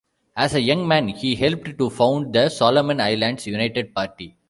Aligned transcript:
As 0.35 0.55
a 0.55 0.59
young 0.59 0.87
man 0.87 1.09
he 1.09 1.35
helped 1.35 1.77
to 1.77 1.89
found 1.91 2.33
the 2.33 2.49
Solomon 2.49 2.99
Islands 2.99 3.45
United 3.45 3.93
Party. 3.93 4.35